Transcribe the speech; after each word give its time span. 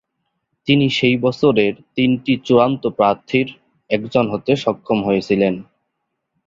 তিনি 0.67 0.85
সেই 0.89 1.15
বছরের 1.17 1.73
তিনটি 1.95 2.33
চূড়ান্ত 2.45 2.83
প্রার্থীর 2.97 3.47
একজন 3.89 4.25
হতে 4.33 4.51
সক্ষম 4.55 4.97
হয়েছিলেন। 5.03 5.53